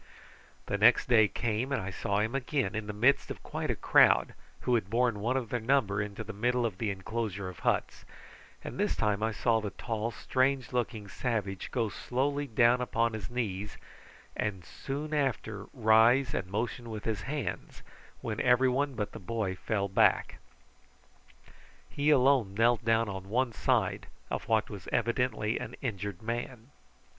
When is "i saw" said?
1.79-2.21, 9.21-9.61